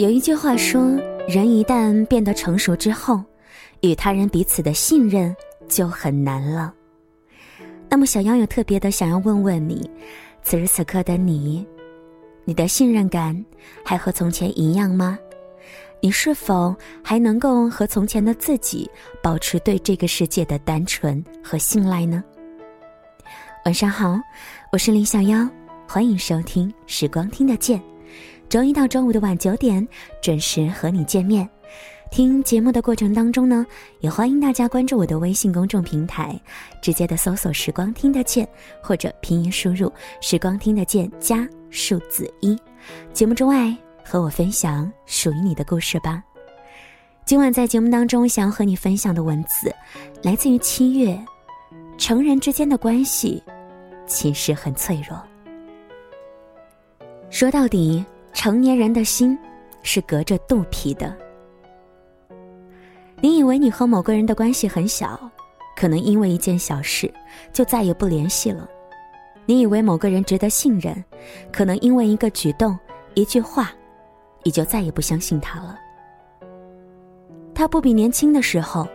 [0.00, 0.80] 有一句话说，
[1.28, 3.22] 人一旦变得成熟之后，
[3.82, 5.36] 与他人彼此的信任
[5.68, 6.72] 就很难了。
[7.86, 9.90] 那么，小妖有特别的想要问问你，
[10.42, 11.66] 此时此刻的你，
[12.46, 13.44] 你的信任感
[13.84, 15.18] 还和从前一样吗？
[16.00, 18.90] 你是否还能够和从前的自己
[19.22, 22.24] 保持对这个世界的单纯和信赖呢？
[23.66, 24.18] 晚上好，
[24.72, 25.46] 我是林小妖，
[25.86, 27.78] 欢迎收听《时光听得见》。
[28.50, 29.86] 周一到周五的晚九点
[30.20, 31.48] 准时和你见面。
[32.10, 33.64] 听节目的过程当中呢，
[34.00, 36.36] 也欢迎大家关注我的微信公众平台，
[36.82, 38.46] 直接的搜索“时光听得见”
[38.82, 39.90] 或者拼音输入
[40.20, 42.58] “时光听得见”加数字一。
[43.12, 43.72] 节目之外，
[44.04, 46.20] 和我分享属于你的故事吧。
[47.24, 49.72] 今晚在节目当中想要和你分享的文字，
[50.24, 51.16] 来自于七月。
[51.96, 53.40] 成人之间的关系，
[54.08, 55.16] 其实很脆弱。
[57.30, 58.04] 说到底。
[58.32, 59.38] 成年人的心
[59.82, 61.14] 是隔着肚皮的。
[63.20, 65.30] 你以为你和某个人的关系很小，
[65.76, 67.12] 可能因为一件小事
[67.52, 68.66] 就再也不联系了；
[69.44, 71.04] 你以为某个人值得信任，
[71.52, 72.78] 可能因为一个举动、
[73.14, 73.72] 一句话，
[74.42, 75.78] 你就再也不相信他了。
[77.54, 78.88] 他不比年轻的时候，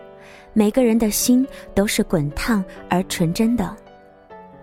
[0.53, 3.75] 每个人的心都是滚烫而纯真的，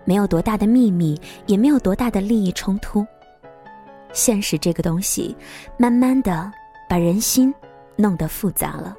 [0.03, 3.05] 没有多大的秘密，也没有多大的利益冲突。
[4.13, 5.35] 现实这个东西，
[5.77, 6.49] 慢慢的
[6.87, 7.53] 把人心
[7.97, 8.95] 弄得复杂了。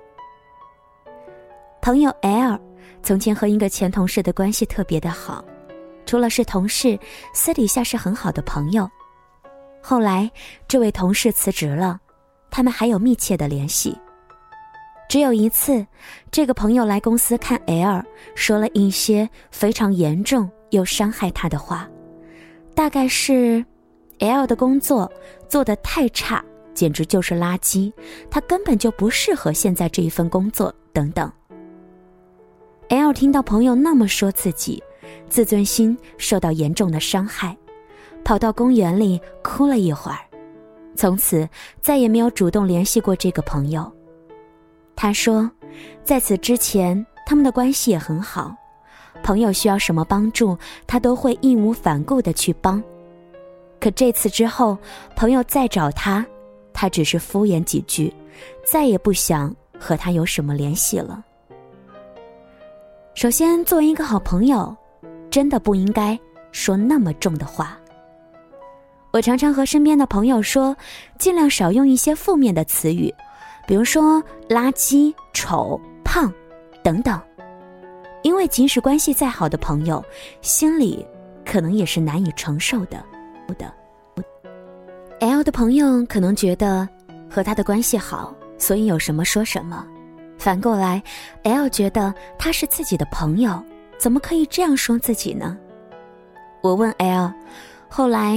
[1.80, 2.60] 朋友 L
[3.02, 5.44] 从前和一个前同事的关系特别的好，
[6.04, 6.98] 除了是同事，
[7.32, 8.90] 私底下是很好的朋友。
[9.80, 10.30] 后来
[10.66, 12.00] 这位同事辞职了，
[12.50, 13.96] 他们还有密切的联系。
[15.08, 15.86] 只有一次，
[16.30, 18.02] 这个朋友来公司看 L，
[18.34, 21.88] 说了一些非常严重又伤害他的话，
[22.74, 23.64] 大概是。
[24.28, 25.10] L 的工作
[25.48, 27.92] 做得太差，简直就是垃圾。
[28.30, 30.74] 他根本就不适合现在这一份工作。
[30.92, 31.30] 等等。
[32.88, 34.80] L 听到朋友那么说自己，
[35.28, 37.56] 自尊心受到严重的伤害，
[38.22, 40.18] 跑到公园里哭了一会儿，
[40.94, 41.48] 从此
[41.80, 43.90] 再也没有主动联系过这个朋友。
[44.94, 45.50] 他说，
[46.04, 48.54] 在此之前他们的关系也很好，
[49.24, 52.80] 朋友需要什么帮助，他都会义无反顾的去帮。
[53.84, 54.78] 可这次之后，
[55.14, 56.24] 朋友再找他，
[56.72, 58.10] 他只是敷衍几句，
[58.64, 61.22] 再也不想和他有什么联系了。
[63.14, 64.74] 首先，作为一个好朋友，
[65.30, 66.18] 真的不应该
[66.50, 67.78] 说那么重的话。
[69.10, 70.74] 我常常和身边的朋友说，
[71.18, 73.14] 尽量少用一些负面的词语，
[73.66, 74.18] 比如说
[74.48, 76.32] 垃圾、丑、胖
[76.82, 77.20] 等等，
[78.22, 80.02] 因为即使关系再好的朋友，
[80.40, 81.06] 心里
[81.44, 83.04] 可能也是难以承受的。
[83.46, 83.72] 不的
[85.20, 86.88] ，L 的朋友可能觉得
[87.30, 89.86] 和他的关系好，所以有什么说什么。
[90.38, 91.02] 反过来
[91.44, 93.62] ，L 觉得他是自己的朋友，
[93.98, 95.56] 怎么可以这样说自己呢？
[96.62, 97.32] 我问 L，
[97.88, 98.34] 后来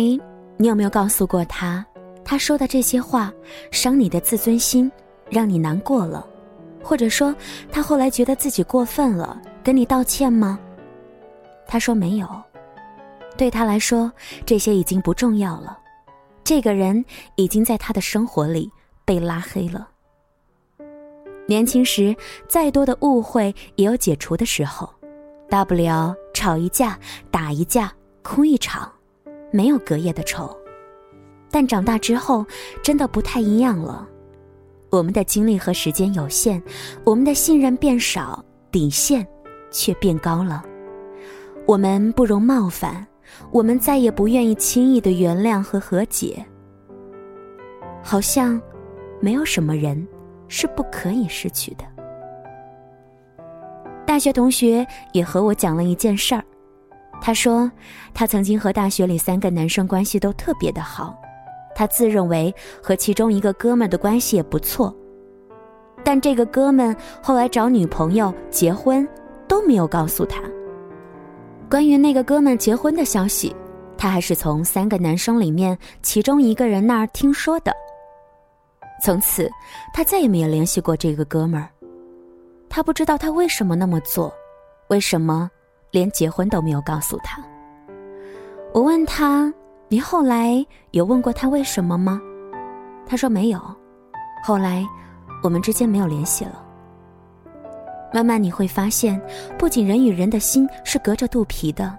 [0.58, 1.86] 你有没有告诉过他，
[2.24, 3.34] 他说的这些话
[3.72, 4.92] 伤你的自尊心，
[5.30, 6.26] 让你难过了，
[6.84, 7.36] 或者说
[7.72, 10.60] 他后来觉得自己过分了，跟你道歉吗？
[11.68, 12.28] 他说没有。
[13.38, 14.12] 对他来说，
[14.46, 15.78] 这些已经不重要了。
[16.44, 17.04] 这个人
[17.36, 18.70] 已经在他的生活里
[19.06, 19.88] 被拉黑了。
[21.46, 22.16] 年轻时，
[22.50, 24.90] 再多的误会也有解除的时候，
[25.50, 27.00] 大不了吵一架、
[27.32, 28.92] 打一架、哭一场，
[29.52, 30.54] 没有隔夜的仇。
[31.50, 32.46] 但长大之后，
[32.84, 34.06] 真的不太一样了。
[34.90, 36.62] 我们的精力和时间有限，
[37.06, 39.26] 我们的信任变少，底线
[39.70, 40.64] 却变高了。
[41.66, 43.06] 我们不容冒犯。
[43.52, 46.46] 我们再也不愿意轻易的原谅和和解，
[48.04, 48.62] 好像
[49.20, 50.08] 没有什么人
[50.48, 51.84] 是不可以失去的。
[54.06, 56.44] 大学同学也和我讲了一件事儿，
[57.22, 57.70] 他说
[58.14, 61.16] 他曾经和大学里三个男生关系都特别的好，
[61.76, 64.96] 他自认为和其中一个哥们的关系也不错，
[66.04, 69.08] 但这个哥们后来找女朋友结婚
[69.48, 70.42] 都没有告诉他。
[71.70, 73.54] 关于那个哥们结婚的消息，
[73.98, 77.74] 他还是从三个男生里面其中一个人那儿听说的。
[79.04, 79.50] 从此，
[79.94, 81.70] 他再也没有联系过这个哥们儿。
[82.70, 84.34] 他不知道他为什么那么做，
[84.88, 85.52] 为什么
[85.92, 87.44] 连结婚都没有告诉他。
[88.74, 89.54] 我问他
[89.90, 92.22] ：“你后来有问过他为什么吗？”
[93.06, 93.60] 他说：“没有。”
[94.42, 94.86] 后来，
[95.44, 96.64] 我们之间没有联系了。
[98.14, 99.22] 慢慢你会发现，
[99.58, 101.98] 不仅人与人的心是隔着肚皮的，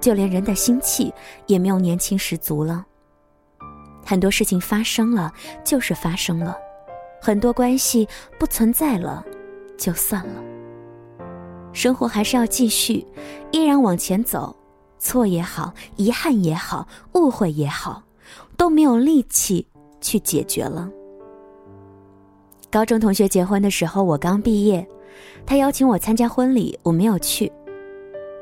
[0.00, 1.12] 就连人的心气
[1.46, 2.84] 也没有年轻十足了。
[4.04, 5.32] 很多事情发生了
[5.64, 6.56] 就是发生了，
[7.20, 8.08] 很多关系
[8.38, 9.24] 不存在了，
[9.76, 10.42] 就算了。
[11.72, 13.06] 生活还是要继续，
[13.50, 14.54] 依然往前走。
[14.98, 18.02] 错也好，遗憾也好，误会也好，
[18.56, 19.64] 都没有力气
[20.00, 20.90] 去解决了。
[22.68, 24.84] 高中同学结婚的时候，我刚毕业，
[25.46, 27.50] 他邀请我参加婚礼，我没有去。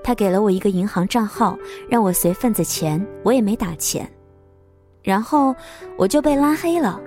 [0.03, 1.59] 他给了我一个银行账号，
[1.89, 4.09] 让我随份子钱，我也没打钱。
[5.03, 5.55] 然后
[5.97, 7.01] 我就被拉黑了。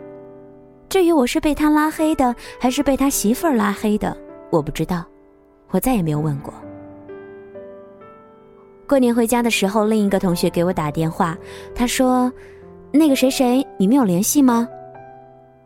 [0.90, 4.16] 至于我是被他拉黑的，还是被他媳妇儿拉黑的，
[4.50, 5.06] 我不知道。
[5.70, 6.54] 我再也没有问过。
[8.88, 11.38] 过年回家的时候，另一个同学给我打电话，
[11.76, 12.32] 他说
[12.92, 14.68] ：“那个谁谁，你们有联系吗？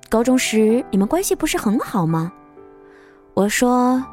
[0.10, 2.32] 高中时你们关系不是很好吗？”
[3.34, 4.04] 我说：“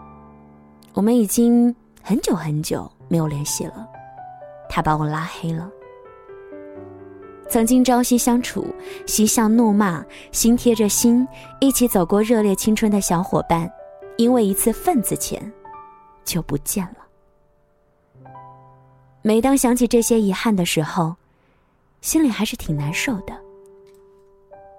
[0.94, 3.87] 我们已经很久很久没有联系了。”
[4.69, 5.70] 他把我拉黑了。
[7.49, 8.64] 曾经朝夕相处、
[9.06, 11.26] 嬉笑怒骂、心贴着心
[11.61, 13.70] 一起走过热烈青春的小伙伴，
[14.17, 15.52] 因为一次份子钱，
[16.25, 18.31] 就不见了。
[19.20, 21.14] 每当想起这些遗憾的时候，
[22.00, 23.37] 心里还是挺难受的。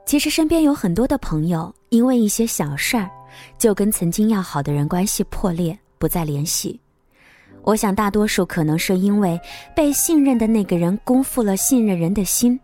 [0.06, 3.10] 其实身边有很多的朋友，因为一些小事儿，
[3.58, 6.80] 就跟曾经要好的人关系破裂，不再联系。
[7.64, 9.38] 我想，大多数可能是因为
[9.76, 12.58] 被信任的那个人辜负了信任人的心，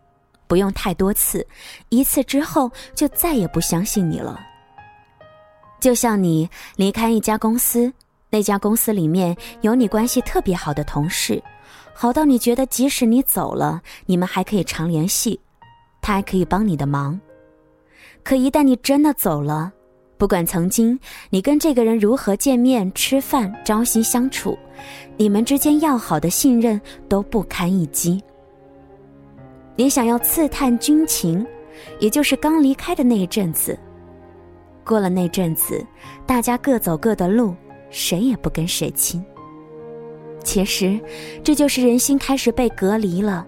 [0.48, 1.46] 不用太多次，
[1.90, 4.40] 一次之后就再也不相信你了。
[5.82, 7.92] 就像你离开一家公司，
[8.30, 11.44] 那家公司里面有你关系特别好的同事，
[11.94, 15.38] 好到你觉得即使你走了，你们还可以常联系，
[16.02, 17.20] 他还可以帮你的忙。
[18.28, 19.72] 可一旦你真的走了，
[20.18, 24.60] 不管曾经你跟这个人如何见面、吃饭、朝夕相处，
[25.16, 28.22] 你们之间要好的信任都不堪一击。
[29.78, 31.48] 你想要刺探军情，
[32.02, 33.80] 也就是刚离开的那一阵子。
[34.84, 35.82] 过了那阵子，
[36.26, 37.56] 大家各走各的路，
[37.90, 39.24] 谁也不跟谁亲。
[40.44, 41.00] 其实，
[41.46, 43.48] 这就是人心开始被隔离了。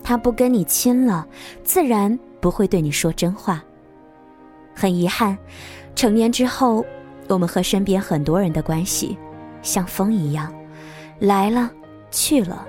[0.00, 1.26] 他不跟你亲了，
[1.64, 3.60] 自然不会对你说真话。
[4.76, 5.36] 很遗憾。
[5.94, 6.84] 成年之后，
[7.26, 9.16] 我们和身边很多人的关系，
[9.62, 10.54] 像风一样，
[11.18, 11.70] 来了
[12.10, 12.64] 去了，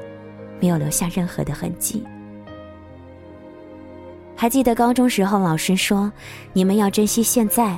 [0.61, 2.03] 没有留下任何的痕迹。
[4.33, 6.09] 还记得高中时候，老师说，
[6.53, 7.77] 你们要珍惜现在，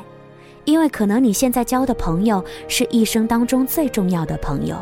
[0.65, 4.77] 因为可能你现在交的朋友是一生当中最重要的朋友。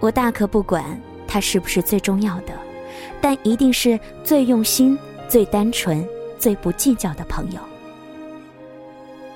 [0.00, 0.84] 我大可不管
[1.26, 2.52] 他是不是最重要的，
[3.20, 4.96] 但一定是最用心、
[5.28, 6.08] 最单纯。
[6.38, 7.60] 最不计较的朋友。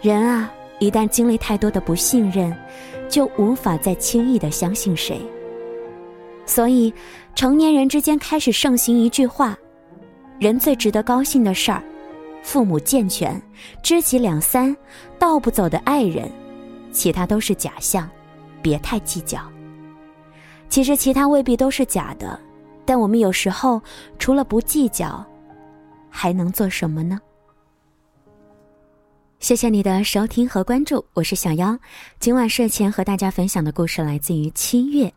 [0.00, 2.56] 人啊，一旦经历太多的不信任，
[3.08, 5.20] 就无法再轻易的相信谁。
[6.44, 6.92] 所以，
[7.34, 9.56] 成年人之间开始盛行一句话：
[10.40, 11.80] 人最值得高兴的事儿，
[12.42, 13.40] 父母健全，
[13.80, 14.76] 知己两三，
[15.20, 16.28] 道不走的爱人，
[16.90, 18.10] 其他都是假象，
[18.60, 19.40] 别太计较。
[20.68, 22.38] 其实，其他未必都是假的，
[22.84, 23.80] 但我们有时候
[24.18, 25.24] 除了不计较。
[26.14, 27.18] 还能做什么呢？
[29.40, 31.76] 谢谢你的收听和关注，我是小妖。
[32.20, 35.12] 今晚睡前和大家分享的故事来自于七月。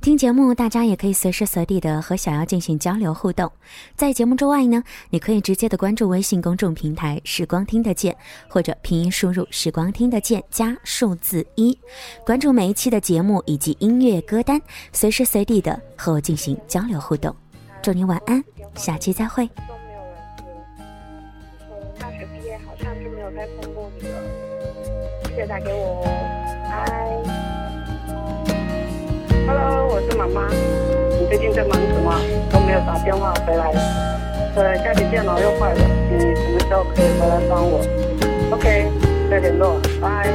[0.00, 3.50] 听节目，大家也可以随时随地的和小妖进行交流互动。
[3.96, 8.16] 在节目之外呢，你可以直接的关注微信公众平台“时光听得见”，
[8.48, 11.76] 或者拼音输入“时光听得见”加数字一，
[12.24, 14.60] 关注每一期的节目以及音乐歌单，
[14.92, 17.34] 随时随地的和我进行交流互动。
[17.82, 18.42] 祝你晚安，
[18.76, 19.50] 下期再会。
[25.38, 26.04] 记得打给我哦，
[26.68, 26.84] 嗨
[29.46, 32.12] ，Hello，我是妈妈，你最近在忙什么？
[32.50, 33.70] 都没有打电话回来，
[34.56, 35.80] 呃，家里电脑又坏了，
[36.10, 37.78] 你什么时候可以回来帮我
[38.50, 38.90] ？OK，
[39.30, 40.26] 再联络，拜。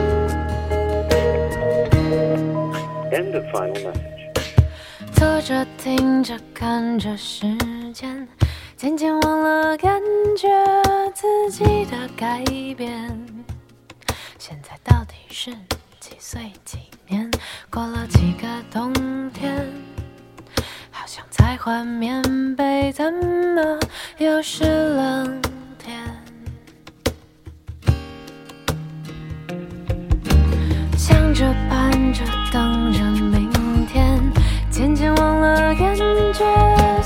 [3.12, 4.31] End of final message。
[5.15, 7.45] 坐着听着看着时
[7.93, 8.25] 间。
[8.77, 10.01] 渐渐忘了感
[10.38, 10.48] 觉
[11.13, 12.41] 自己的改
[12.77, 12.89] 变，
[14.45, 15.53] 现在到底是
[16.01, 16.51] 几岁？
[16.65, 17.31] 几年？
[17.69, 18.91] 过了几个冬
[19.31, 19.65] 天，
[20.91, 22.21] 好像才换棉
[22.53, 23.79] 被，怎么
[24.17, 25.41] 又是冷
[25.79, 25.97] 天？
[30.97, 34.19] 想着盼着等着明天，
[34.69, 37.01] 渐渐忘了感觉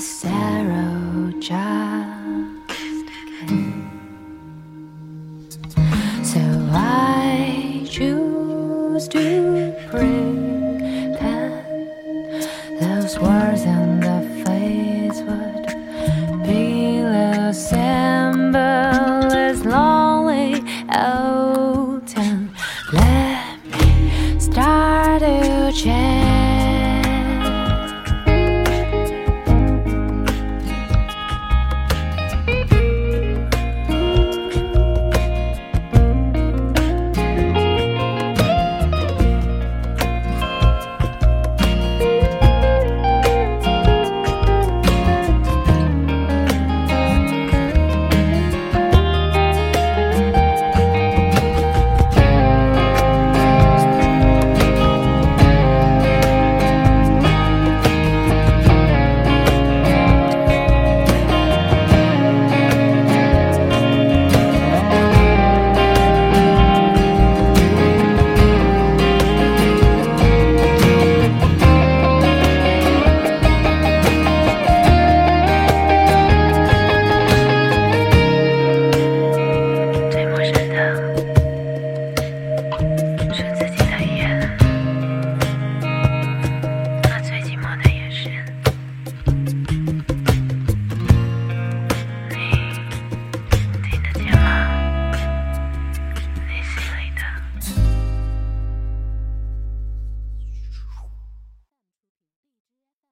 [0.00, 2.54] Sarah Justin.
[6.22, 6.40] So
[6.72, 10.38] I choose to bring.
[12.80, 15.66] Those words and the face would
[16.44, 20.62] be the symbol as lonely
[20.94, 22.08] old.
[22.92, 26.27] Let me start to change.